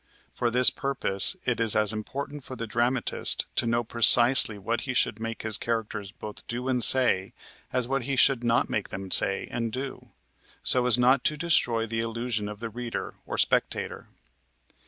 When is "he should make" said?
4.81-5.43